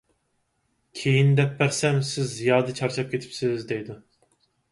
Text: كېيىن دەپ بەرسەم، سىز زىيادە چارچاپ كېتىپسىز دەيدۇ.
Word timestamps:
كېيىن 1.01 1.27
دەپ 1.39 1.51
بەرسەم، 1.59 2.01
سىز 2.11 2.33
زىيادە 2.39 2.75
چارچاپ 2.81 3.13
كېتىپسىز 3.13 3.67
دەيدۇ. 3.73 4.01